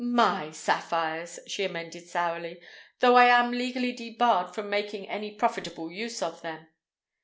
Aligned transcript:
"My 0.03 0.49
sapphires," 0.49 1.37
she 1.45 1.63
amended 1.63 2.09
sourly; 2.09 2.59
"though 3.01 3.15
I 3.17 3.25
am 3.25 3.51
legally 3.51 3.91
debarred 3.91 4.55
from 4.55 4.67
making 4.67 5.07
any 5.07 5.29
profitable 5.29 5.91
use 5.91 6.23
of 6.23 6.41
them." 6.41 6.65